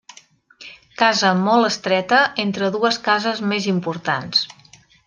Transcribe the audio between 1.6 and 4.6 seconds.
estreta entre dues cases més importants.